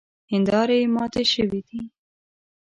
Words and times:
هیندارې 0.31 0.79
ماتې 0.95 1.23
شوې 1.33 1.61
دي. 1.67 1.79